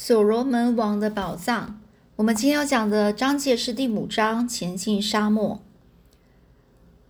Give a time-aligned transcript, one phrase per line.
[0.00, 1.80] 所罗门王的宝藏。
[2.14, 5.60] 我们今天要讲的章节是第五章，前进沙漠。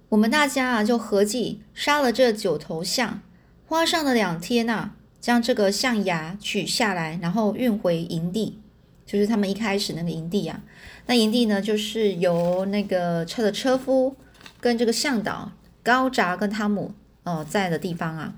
[0.08, 3.20] 我们大家啊，就合计杀了这九头象，
[3.66, 8.58] 花上了两天呐，将这个象牙取下来，然后运回营地，
[9.04, 10.62] 就是他们一开始那个营地啊。
[11.04, 14.16] 那营地呢，就是由那个车的车夫
[14.60, 15.52] 跟这个向导
[15.82, 18.32] 高扎跟汤姆哦在的地方啊。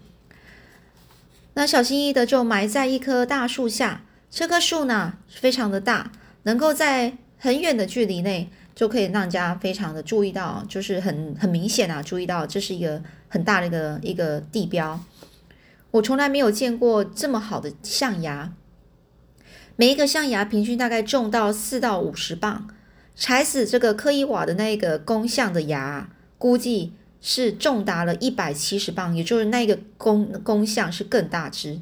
[1.54, 4.02] 那小心翼翼的就埋在一棵大树下。
[4.30, 6.12] 这棵树呢，非常的大，
[6.44, 15.00] 能够在很远的距离内就可以让人家非常的注意到，就是很很明显啊，注意到这是一个很大的一个一个地标。
[15.90, 18.52] 我从来没有见过这么好的象牙，
[19.74, 22.68] 每一个象牙平均大概重到四到五十磅，
[23.16, 26.08] 踩死这个科伊瓦的那个公象的牙，
[26.38, 31.80] 估计是重达了一百七十磅，也就是那个公公象是更大只。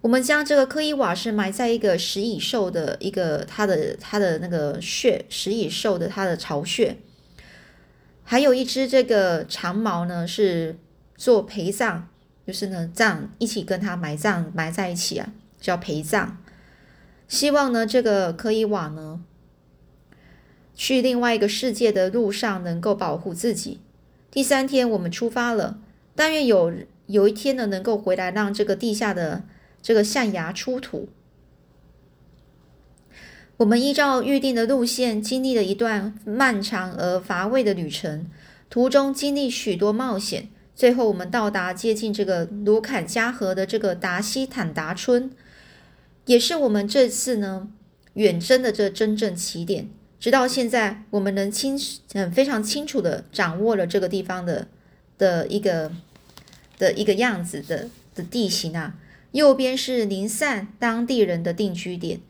[0.00, 6.96] 我们将这个科伊瓦是埋在一个食蚁兽的一个它的它的那个穴，食蚁兽的它的巢穴，
[8.22, 10.78] 还有一只这个长毛呢是
[11.16, 12.02] 做陪葬，
[12.46, 16.38] 就是呢葬一起跟它埋葬埋在一起啊，叫陪葬。
[17.26, 19.20] 希望呢这个科伊瓦呢
[20.76, 23.80] 去另外一个世界的路上能够保护自己。
[24.30, 25.80] 第三天我们出发了，
[26.14, 26.72] 但愿有
[27.06, 29.42] 有一天呢能够回来，让这个地下的。
[29.88, 31.08] 这个象牙出土，
[33.56, 38.26] 我们依照预定的路线，经历了一段漫长而乏味的旅程，
[38.68, 45.30] 途中经历许多冒险，最后我们到达接近这个卢坎加河的这个达西坦达村，
[46.26, 47.70] 也是我们这次呢
[48.12, 49.88] 远征的这真正起点。
[50.20, 51.80] 直到现在，我们能清
[52.12, 54.68] 嗯非常清楚的掌握了这个地方的
[55.16, 55.90] 的一个
[56.76, 58.94] 的一个样子的的地形啊。
[59.32, 62.20] 右边是林散当地人的定居点，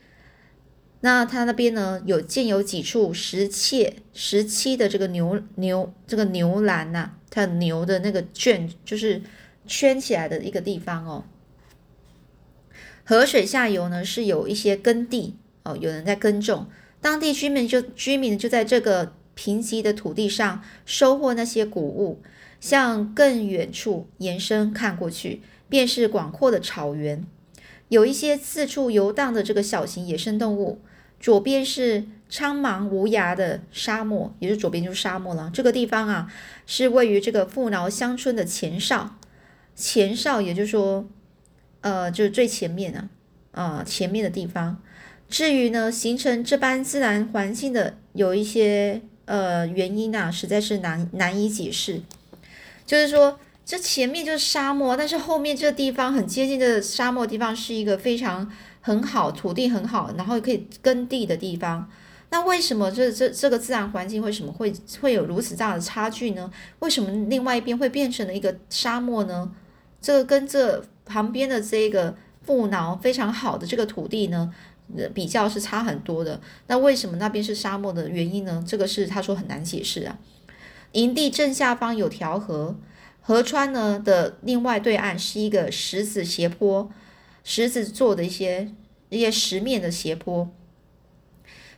[1.00, 9.22] 那他那边呢有建有几处石砌石砌的这个牛牛这个牛栏呐，它牛的那个圈就是
[9.66, 11.24] 圈起来的一个地方哦。
[13.04, 16.66] 河水下游呢是有一些耕地哦，有人在耕种，
[17.00, 22.20] 当地居民就居民就在这个贫瘠的土地上收获那些谷物，
[22.60, 25.40] 向更远处延伸看过去。
[25.68, 27.24] 便是广阔的草原，
[27.88, 30.80] 有一些四处游荡的这个小型野生动物。
[31.20, 35.50] 左边是苍茫无涯的沙漠，也是左边就是沙漠了。
[35.52, 36.32] 这个地方啊，
[36.64, 39.18] 是位于这个富饶乡村的前哨，
[39.74, 41.08] 前哨也就是说，
[41.80, 43.10] 呃，就是最前面啊，
[43.50, 44.80] 啊，前面的地方。
[45.28, 52.02] 至于呢，形成这般自然环境的有一些呃原因啊，实在是难难以解释，
[52.86, 53.40] 就是说。
[53.68, 61.86] 这前面就是沙漠，但是后面这个地方很接近这个沙漠地方是一个非常很好土地很好，然后可以耕地的地方。
[62.30, 66.50] 那为什么这这这个自然环境为什么会会有如此大的差距呢？
[66.78, 69.52] 为什么另外一边会变成了一个沙漠呢？
[70.00, 74.50] 这个跟这旁边的这个富饶非常好的这个土地呢，
[75.12, 76.40] 比较是差很多的。
[76.68, 78.64] 那为什么那边是沙漠的原因呢？
[78.66, 80.16] 这个是他说很难解释啊。
[80.92, 82.74] 营地正下方有条河。
[83.28, 86.90] 河川呢的另外对岸是一个石子斜坡，
[87.44, 88.72] 石子做的一些
[89.10, 90.48] 一些石面的斜坡。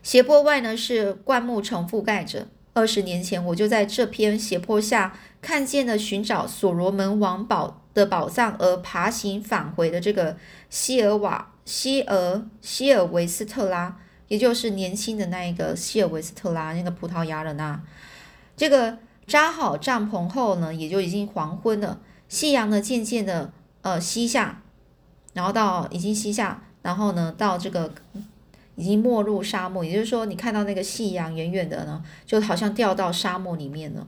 [0.00, 2.46] 斜坡外呢是灌木丛覆盖着。
[2.72, 10.36] 二十年前我就在这片斜坡下看见了寻找所罗门王宝的宝藏而爬行返回的这个
[10.68, 17.82] 希尔瓦希尔希尔维斯特拉，也就是年轻的那一个希尔维斯特拉那个葡萄牙人啊，
[18.56, 18.98] 这个。
[19.30, 22.00] 扎好帐篷后呢，也就已经黄昏了。
[22.28, 23.52] 夕阳呢，渐渐的
[23.82, 24.60] 呃西下，
[25.34, 27.92] 然后到已经西下，然后呢，到这个
[28.74, 29.84] 已经没入沙漠。
[29.84, 34.04] 也就是说，你看到那个夕阳远远的呢，就好像掉到沙漠里面了。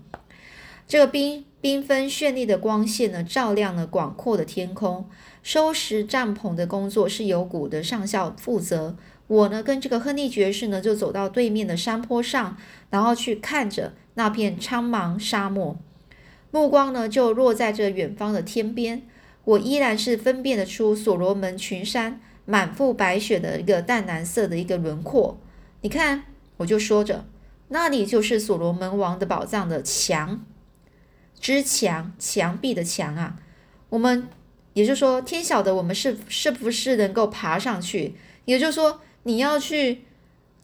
[0.89, 5.09] 这个缤缤纷绚丽的光线呢，照亮了广阔的天空。
[5.45, 8.97] 收拾帐篷的工作是由古的上校负责。
[9.29, 12.57] 我呢，跟这个亨利爵士呢，就走到对面的山坡上，
[12.91, 15.77] 然后去看着那片苍茫沙漠，
[16.51, 19.03] 目光呢就落在这远方的天边。
[19.45, 25.39] 我依然是分辨得出所罗门群山满腹白雪的一个淡蓝色的一个轮廓。
[25.81, 26.25] 你看，
[26.59, 27.25] 我就说着，
[27.69, 30.45] 那里就是所罗门王的宝藏的墙，
[31.41, 33.37] 之墙，墙壁的墙啊。
[33.89, 34.29] 我们
[34.75, 38.15] 也就是说，天晓得我们是是不是能够爬上去？
[38.45, 39.01] 也就是说。
[39.25, 40.03] 你要去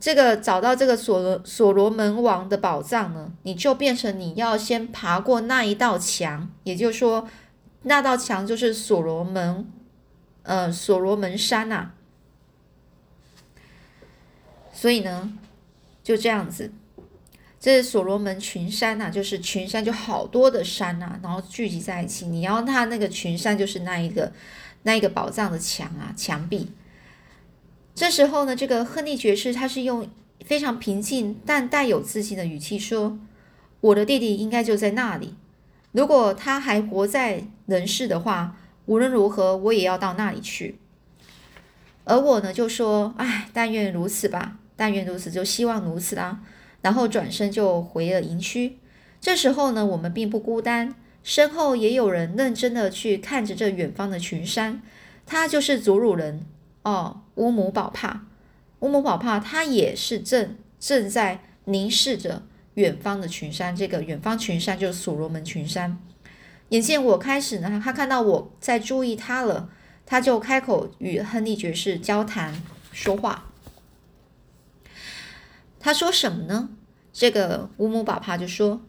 [0.01, 7.29] 这个找到这个所罗所罗门王的宝藏呢，你就变成你要先爬过那一道墙，也就是说，
[7.83, 9.67] 那道墙就是所罗门，
[10.45, 11.91] 呃，所罗门山呐。
[14.73, 15.33] 所以呢，
[16.05, 16.71] 就这样子，
[17.59, 22.27] 这所罗门群山呐，就是群山就好多的山呐，然后聚集在一起。
[22.27, 24.33] 你要它那个群山，就是那一个
[24.85, 26.71] 那一个宝藏的墙啊，墙壁。
[27.99, 30.09] 这时候呢，这个亨利爵士他是用
[30.45, 33.19] 非常平静但带有自信的语气说
[33.83, 35.35] ：“我的弟弟应该就在那里。
[35.91, 38.57] 如果他还活在人世的话，
[38.87, 40.79] 无论如何我也要到那里去。”
[42.07, 46.39] 而我呢就说：“哎，但愿如此吧，但愿如此，就希望如此啦。”
[46.83, 48.79] 然后转身就回了营区。
[49.21, 54.81] 这时候呢，我们并不孤单，身后也有人认真的去看着这远方的群山。
[55.27, 56.47] 他就是祖鲁人。
[56.85, 58.21] 哦，乌姆宝帕，
[58.81, 62.43] 乌姆宝帕，他也是正正在凝视着
[62.75, 63.75] 远方的群山。
[63.75, 65.99] 这个远方群山就是所罗门群山。
[66.71, 69.71] 眼见我开始呢，他看到我在注意他了，
[70.05, 72.61] 他就开口与亨利爵士交谈
[72.93, 73.51] 说话。
[75.81, 76.71] 他说什么呢？
[77.13, 78.83] 这个乌姆宝帕就说，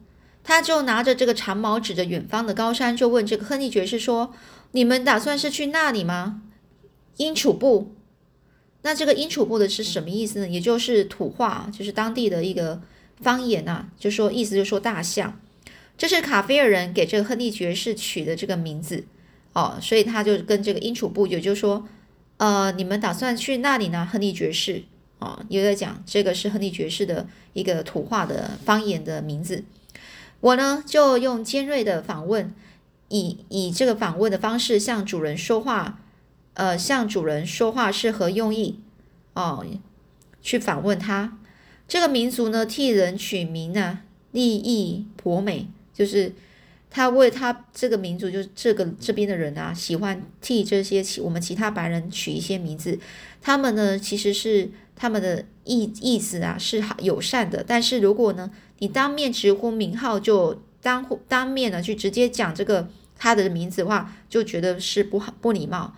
[0.44, 4.34] 他就拿着这个长矛指着远方的高山，就问这个亨利爵士说
[4.74, 6.42] ：“你们打算是去那里吗？”
[7.18, 7.96] 阴楚布，
[8.82, 10.48] 那这个英楚部的是什么意思呢？
[10.48, 12.82] 也就是土话，就是当地的一个
[13.20, 15.38] 方言呐，就说意思就说大象。
[15.98, 19.04] 这是卡菲尔人给这个亨利爵士取的这个名字
[19.52, 21.86] 哦，所以他就跟这个英楚部，也就是说，
[22.38, 24.08] 呃，你们打算去那里呢？
[24.10, 24.84] 亨利爵士
[25.20, 29.66] 啊，也在讲这个是亨利爵士的一个土话的方言的名字。
[30.40, 32.56] 我呢就用尖锐的访问，
[33.10, 36.00] 以以这个访问的方式向主人说话。
[36.60, 38.82] 呃，向主人说话是何用意？
[39.34, 39.66] 哦，
[40.42, 41.38] 去访问他。
[41.88, 44.00] 这个民族呢，替人取名呢，
[44.34, 46.34] 利益颇美，就是
[46.90, 53.00] 他为他这个民族，就是这个这边的人啊，喜欢替这些其我们其他白人取一些名字。
[53.42, 57.64] 他们呢，其实是他们的意意思啊，是好友善的。
[57.66, 65.96] 但是如果呢，你当面直呼名号，就当当面呢去直接讲这个他的名字的话，就觉得是不好不礼貌。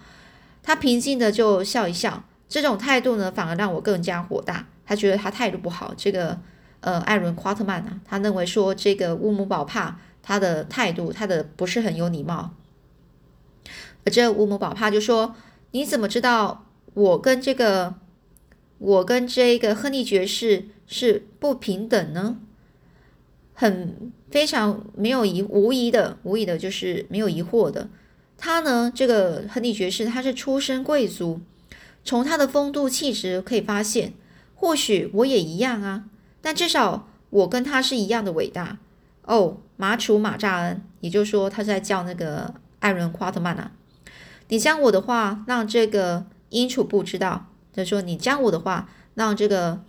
[0.64, 4.68] 他平静的就笑一笑，这种态度呢，反而让我更加火大。
[4.86, 5.94] 他觉得他态度不好。
[5.96, 6.40] 这个
[6.82, 12.52] 呃，艾伦·夸特曼啊，他认为说这个乌姆宝帕他的态度，他的不是很有礼貌。
[14.04, 15.36] 而这乌姆宝帕就说
[15.72, 17.96] ：“你怎么知道我跟这个
[18.80, 22.38] 我跟这个亨利爵士是不平等呢？”
[23.54, 27.88] 很非常没有疑无疑的，无疑的就是没有疑惑的。
[28.44, 31.42] 他呢，这个亨利爵士，他是出身贵族，
[32.04, 34.14] 从他的风度气质可以发现，
[34.56, 36.06] 或许我也一样啊，
[36.42, 38.80] 但至少我跟他是一样的伟大
[39.26, 39.58] 哦。
[39.78, 43.72] 马楚马扎恩，也就是说，他在叫那个艾伦夸特曼啊。
[44.48, 47.46] 你将我的话让这个英楚布知道，
[47.76, 49.84] 他说你将我的话让这个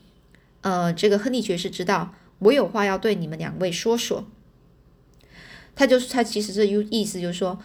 [0.61, 4.27] 呃这个亨利爵士知道，我有话要对你们两位说说。
[5.75, 7.59] 他就是他其实这意意思就是说。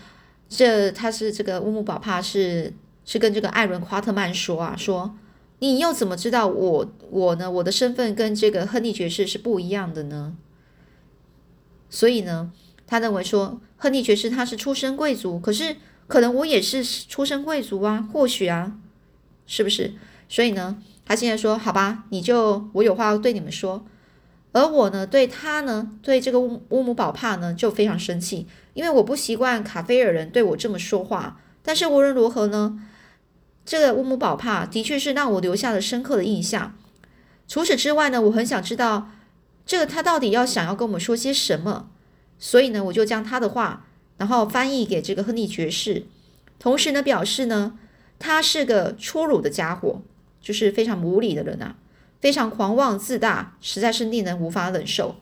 [0.49, 2.73] 这他是这个乌姆宝帕是
[3.05, 5.15] 是跟这个艾伦夸特曼说啊，说
[5.59, 7.49] 你又怎么知道我我呢？
[7.49, 10.35] 我的身份跟这个亨利爵士是不一样的呢？
[11.89, 12.51] 所以呢，
[12.85, 15.75] 他认为说亨利爵士他是出身贵族，可是
[16.07, 18.77] 可能我也是出身贵族啊，或许啊，
[19.45, 19.93] 是不是？
[20.29, 23.85] 所以呢，他现在说好吧，你就我有话要对你们说。
[24.53, 31.39] 而我呢，对他呢，对这个乌乌姆宝帕呢，就非常生气，因为我不习惯卡菲尔人对我这么说话。
[31.61, 32.79] 但是无论如何呢，
[33.65, 36.75] 这个乌姆宝帕的确是让我留下了深刻的印象。
[37.47, 39.09] 除此之外呢，我很想知道
[39.65, 41.89] 这个他到底要想要跟我们说些什么。
[42.39, 43.85] 所以呢，我就将他的话，
[44.17, 46.05] 然后翻译给这个亨利爵士，
[46.57, 47.77] 同时呢，表示呢，
[48.17, 50.01] 他是个粗鲁的家伙，
[50.39, 51.75] 就是非常无理的人啊。
[52.19, 55.15] 非常狂妄自大，实在是令人无法忍受。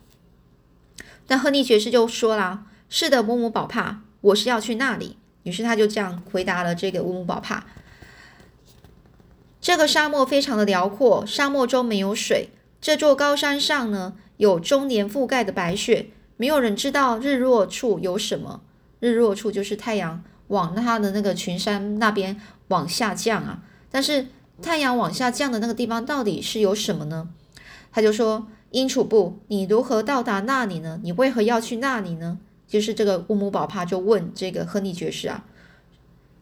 [1.28, 7.66] 但亨利爵士就说啦：“是的，乌姆宝帕，我是要去那里。”于是他就这样回答了这个乌姆宝帕。
[9.60, 12.50] 这个沙漠非常的辽阔，沙漠中没有水。
[12.80, 18.62] 这座高山上呢，有终年覆盖的白雪，没有人知道日落处有什么。
[19.00, 24.28] 日落处就是太阳往它的那个群山那边往下降啊，但是。
[24.62, 27.30] 太阳往下降的那个地方到底是有什么呢？
[27.92, 31.00] 他就说：“英楚布，你如何到达那里呢？
[31.04, 35.46] 你为何要去那里呢？”就是这个乌姆宝帕就问这个亨利爵士啊：“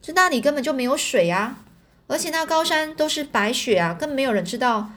[0.02, 1.64] 这那里根本就没有水啊，
[2.08, 4.90] 而且那高山都是白雪啊，根本没有人知道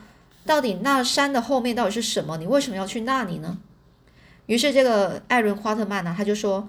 [0.47, 2.37] 到底那山的后面到底是什么。
[2.39, 3.59] 你为什么要去那里呢？”
[4.47, 6.69] 于是这个艾伦·华特曼呢，他就说，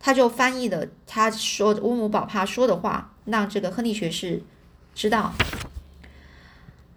[0.00, 4.42] 他就翻译了他说乌姆宝帕说的话，让这个亨利爵士
[4.94, 5.32] 知道。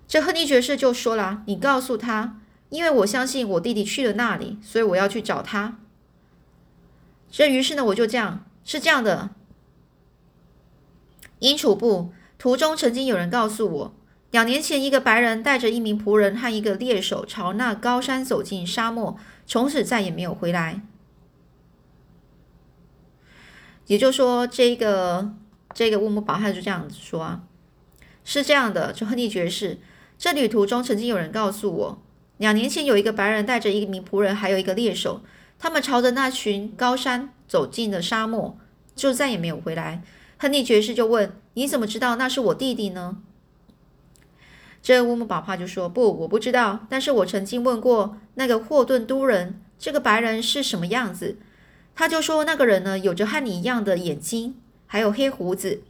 [0.08, 5.78] 这亨利爵士就说了：“你告诉他，因为我相信我弟弟去了那里，所以我要去找他。”
[7.32, 9.32] 这于是呢，我就这样，是这样的。
[11.40, 13.94] 英楚部途中曾经有人告诉我，
[14.32, 20.82] 两年前一个白人带着一名仆人和一个猎手朝那高山走进沙漠，从此再也没有回来。
[23.88, 25.34] 也就是说，这个
[25.74, 27.44] 这个乌姆堡他就这样子说啊，
[28.24, 28.94] 是这样的。
[28.94, 29.78] 就亨利爵士，
[30.18, 32.02] 这旅途中曾经有人告诉我，
[32.38, 35.22] 两年前有一个白人带着一名仆人，还有一个猎手，
[35.60, 38.58] 他们朝着那群高山走进了沙漠，
[38.96, 40.02] 就再也没有回来。
[40.38, 43.18] 亨利爵士就问：“你怎么知道那是我弟弟呢？”
[44.84, 46.86] 这乌姆宝帕就说：“不，我不知道。
[46.90, 51.38] 但是我曾经问过那个霍顿都人，这个白人是什么样子。”
[51.96, 54.56] 他就说：“那个人呢，有着和你一样的眼睛，
[54.86, 55.82] 还有黑胡子。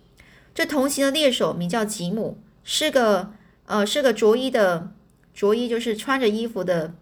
[0.54, 3.34] 这同行的猎手名叫吉姆，是个
[3.66, 4.92] 呃，是个着衣的
[5.34, 6.94] 着衣，就是穿着衣服的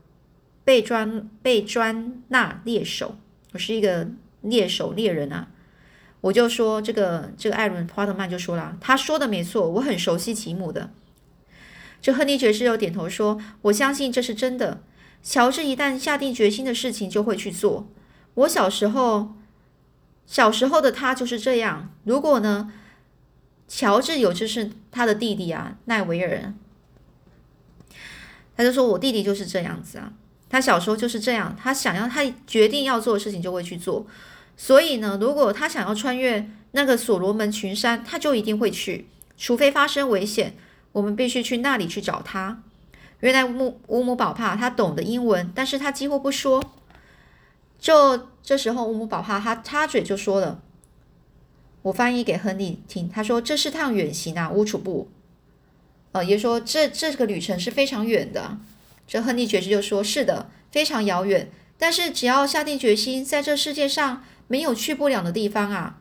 [0.63, 3.17] 被专被专纳猎手。
[3.51, 4.07] 我是一个
[4.41, 5.49] 猎手猎人啊。”
[6.21, 10.91] 我就说：“这个这个艾伦·帕特曼就说了，他说的没错，我很熟悉吉姆的。”
[12.01, 14.81] 这亨利爵士又点头说：“我相信这是真的。
[15.21, 17.89] 乔治一旦下定决心的事情，就会去做。”
[18.35, 19.33] 我小时候，
[20.25, 21.91] 小时候的他就是这样。
[22.05, 22.71] 如果呢，
[23.67, 26.53] 乔治有就是他的弟弟啊，奈维尔，
[28.55, 30.13] 他就说我弟弟就是这样子啊。
[30.49, 34.05] 他小时候就是这样，他想要他决定要做的事情就会去做。
[34.55, 40.55] 所以呢，如果他想要穿越那个所罗门群山，他就一定会去，除非发生危险，
[40.91, 42.61] 我们必须去那里去找他。
[43.21, 46.63] 原来乌姆乌姆宝帕他懂得英文，但是他几乎不说。
[47.79, 50.61] 就这时候，乌姆宝帕他插嘴就说了
[51.83, 53.07] ：“我翻译给亨利听。
[53.07, 55.09] 他说这是趟远行啊，乌楚布。
[56.11, 58.57] 呃，也说这这个旅程是非常远的。
[59.07, 61.49] 这亨利爵士就说：是的，非常遥远。
[61.77, 65.99] 但是只要下定决心，在这世界上没有去不了的地方啊。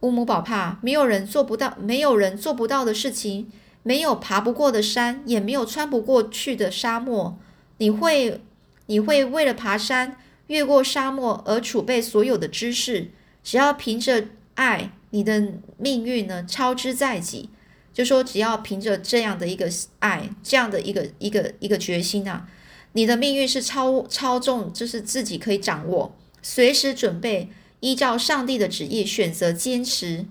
[0.00, 3.50] 乌姆宝帕，没有人做不到，没有人做不到的事情，
[3.82, 7.38] 没有爬不过的山，也没有穿不过去的沙漠。
[7.78, 8.40] 你会，
[8.86, 10.16] 你会为了爬山。”
[10.48, 13.10] 越过沙漠而储备所有的知识，
[13.42, 17.48] 只要凭着爱，你的命运呢超之在己。
[17.92, 22.48] 就说只要凭着这样的一个爱，这样的一个一个一个决心啊，
[22.94, 30.26] 你的命运是超超重，就是自己可以掌握，随时准备依照上帝的旨意选择坚持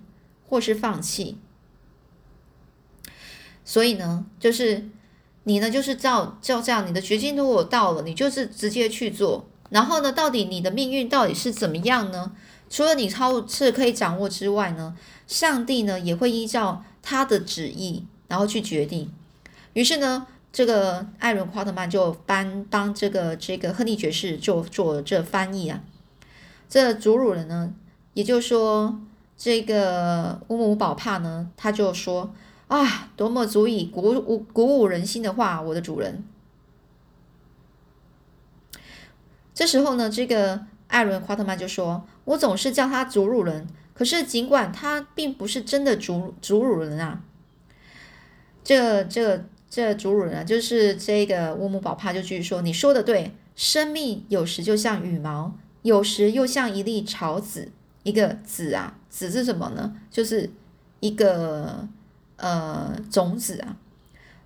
[0.49, 1.37] 或是放弃。
[3.63, 4.89] 所以呢，就是
[5.45, 9.47] 你呢，就是照照这样，你的决心如果到了，你就是直接去做。
[9.69, 10.11] 然后呢？
[10.11, 12.33] 到底你的命运到底是怎么样呢？
[12.73, 19.13] 除了你超是可以掌握之外呢，上帝呢也会依照他的旨意，然后去决定。
[19.73, 25.83] 于是呢，这个艾伦·夸特曼就帮帮这个这个亨利爵士就做这翻译啊。
[26.67, 27.71] 这祖鲁人呢，
[28.15, 28.99] 也就是说
[29.37, 32.33] 这个乌姆宝帕呢，他就说
[32.69, 36.23] 啊，多么足以鼓舞鼓舞人心的话，我的主人。
[39.53, 47.21] 这时候呢，这个艾伦·夸特曼就说：“我总是叫他祖鲁人，可是尽管他并不是真的祖祖鲁人啊，
[48.63, 57.71] 这、这、这祖鲁人啊，就是这个乌姆宝帕就继续说：‘你说的对，生命有时就像羽毛，有时又像一粒草籽。
[58.03, 59.95] 一个籽啊，籽是什么呢？
[60.11, 60.49] 就是
[60.99, 61.87] 一个
[62.35, 63.77] 呃种子啊。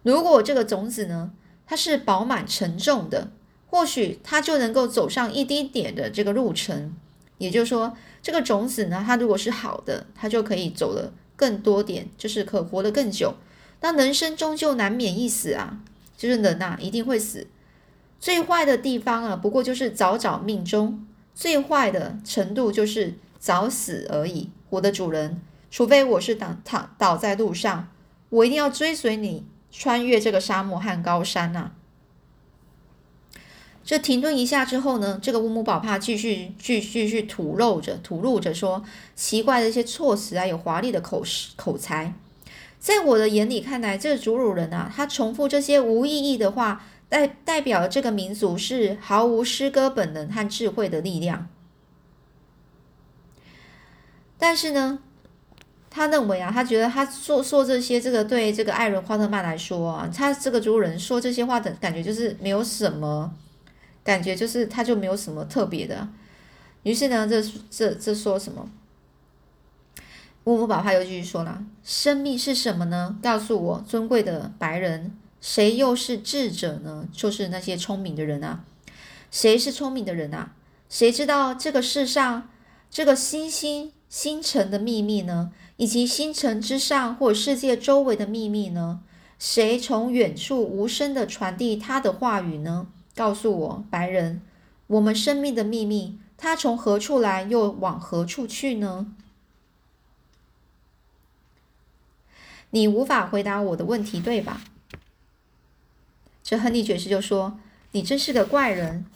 [0.04, 1.32] 如果这个种子呢，
[1.66, 3.32] 它是饱满沉重的。’
[3.70, 6.96] 或许它就能够走上一丁点的这个路程，
[7.38, 13.36] 也就是说，这个种子呢，它如果是好的，它就可以走得更多点，就是可活得更久。
[13.82, 15.80] 那人生终究难免一死啊，
[16.18, 17.48] 就是人呐，一定会死。
[18.20, 24.50] 最坏的地方啊，不过就是早早命中；最坏的程度就是早死而已。
[24.72, 25.40] 我的主人，
[25.70, 27.90] 除非我是躺躺倒在路上，
[28.30, 31.74] 我一定要追随你穿越这个沙漠和高山呐。
[33.88, 38.84] 这停顿一下之后呢，这个乌姆宝帕继续继续继续吐露着吐露着说
[39.16, 41.24] 奇怪的一些措辞啊，有华丽的口
[41.56, 42.14] 口才，
[42.82, 51.48] 在我的眼里看来，这个祖鲁人啊，他重复这些无意义的话，代代表这个民族是毫无诗歌本能和智慧的力量。
[54.38, 55.00] 但是呢，
[55.90, 63.32] 他认为啊，他觉得他说说这些，这个对这个艾伦·夸特曼来说啊，他这个祖鲁人说这些话的感觉就是没有什么。
[64.08, 66.08] 感觉就是他就没有什么特别的，
[66.84, 68.70] 于是呢，这这这说什么？
[70.46, 73.18] 乌姆宝帕又继续说了：“生命是什么呢？
[73.22, 77.06] 告诉我，尊贵的白人，谁又是智者呢？
[77.12, 78.64] 就是那些聪明的人啊。
[79.30, 80.54] 谁是聪明的人啊？
[80.88, 82.50] 谁知道这个世上
[82.90, 85.52] 这个星星星辰的秘密呢？
[85.76, 89.02] 以及星辰之上或世界周围的秘密呢？
[89.38, 92.88] 谁从远处无声的传递他的话语呢？
[93.18, 94.44] 告诉我，白人，
[94.86, 99.12] 我们生命的秘密，它从何处来，又往何处去呢？
[102.70, 104.62] 你无法回答我的问题，对吧？
[106.44, 107.60] 这亨利爵士就说
[107.94, 109.08] ：“你真是个怪人。”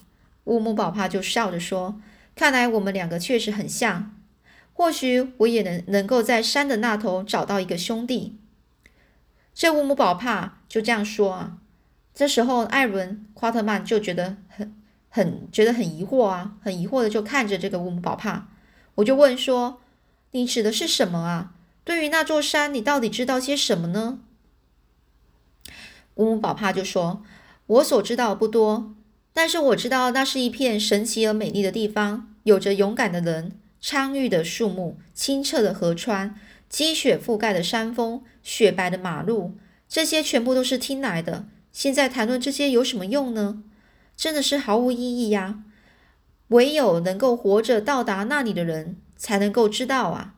[0.46, 2.01] 乌姆宝帕就笑着说
[2.36, 4.15] ：“看来我们两个确实很像。
[4.74, 8.36] 或许我也能能够在山的那头找到一个兄弟。”
[9.53, 11.61] 这乌姆宝帕就这样说啊。
[12.13, 14.75] 这时候，艾伦·夸特曼就觉得很
[15.10, 18.50] 很觉得很疑惑啊，很疑惑的就看着这个乌姆宝帕。
[18.96, 19.82] 我就问说
[20.32, 21.53] ：“你指的是什么啊？
[21.84, 24.20] 对于那座山，你到底知道些什么呢？”
[26.15, 27.24] 乌姆宝帕就说
[27.65, 28.94] ：“我所知道不多。”
[29.34, 36.38] 但是我知道，那是一片神奇而美丽的地方，有着勇敢的人、苍郁的树木、清澈的河川、
[36.68, 39.53] 积雪覆盖的山峰、雪白的马路，
[39.88, 41.46] 这些全部都是听来的。
[41.72, 43.63] 现在谈论这些有什么用呢？
[44.16, 45.63] 真的是毫无意义呀！
[46.50, 50.36] 唯有能够活着到达那里的人，才能够知道啊。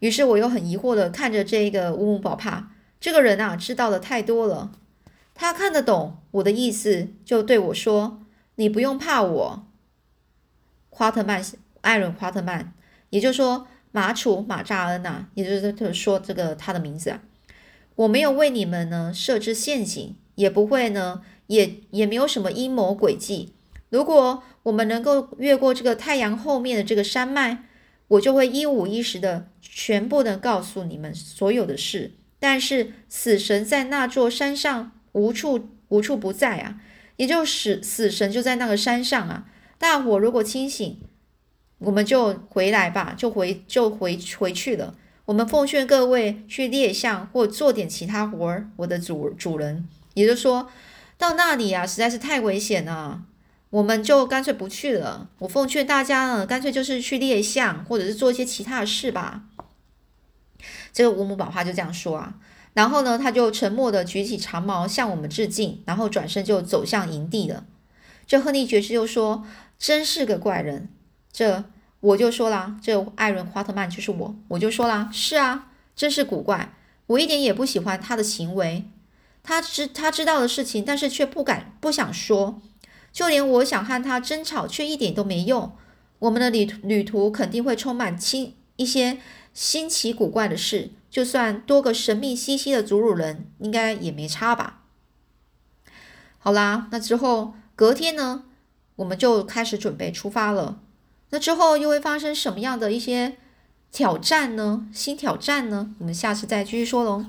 [0.00, 4.72] 于是我又很疑惑的看着这个乌姆宝帕，这个人啊，知道的太多了。
[5.34, 8.22] 他看得懂我的意思，就对我说
[8.56, 9.66] ：“你不用怕我。”
[10.90, 11.44] 夸特曼，
[11.82, 12.72] 艾伦·夸特曼，
[13.10, 17.22] 也就是说马楚马扎恩呐，也就是说这个他的名字啊。
[17.94, 23.52] 我没有为你们呢设置陷阱，也不会呢，也也没有什么阴谋诡计。
[23.90, 27.64] 如果我们能够越过这个太阳后面的这个山脉，
[28.08, 32.12] 我就会一五一十的全部的告诉你们所有的事。
[32.38, 34.92] 但是死神在那座山上。
[35.14, 36.80] 无处无处不在啊，
[37.16, 39.46] 也就是死神就在那个山上啊。
[39.76, 41.00] 大伙如果清醒，
[41.80, 44.96] 我们就回来吧，就回就回回去了。
[45.26, 48.70] 我们奉劝各位去猎象或做点其他活儿。
[48.76, 50.70] 我的主主人，也就说
[51.18, 53.22] 到那里啊，实在是太危险了，
[53.70, 55.28] 我们就干脆不去了。
[55.38, 59.44] 我奉劝大家呢，干脆就是去猎象，或者是做一些其他的事吧。
[60.92, 62.34] 这个吴母宝话就这样说啊。
[62.74, 67.64] 然后呢，他就沉默的举起长矛向我们致敬，然后转身就走向营地了。
[68.26, 69.46] 这亨利爵士就说
[69.78, 70.88] ：“真是个怪人。”
[71.30, 71.64] 这
[72.00, 76.72] 我就说啦，这艾伦·华特曼就是我，我就说啦：“是啊，真是古怪，
[77.06, 78.84] 我一点也不喜欢他的行为。
[79.42, 82.60] 他知他知道的事情，但是却不敢不想说，
[83.12, 85.72] 就连我想和他争吵，却一点都没用。
[86.20, 89.18] 我们的旅旅途肯定会充满新一些
[89.52, 94.80] 新奇古怪的事。”就算多个神秘兮兮的祖鲁人，应该也没差吧。
[96.38, 98.44] 好啦，那之后隔天呢，
[98.96, 100.80] 我们就开始准备出发了。
[101.28, 103.36] 那之后又会发生什么样的一些
[103.90, 104.88] 挑战呢？
[104.90, 105.94] 新挑战呢？
[105.98, 107.26] 我们下次再继续说喽。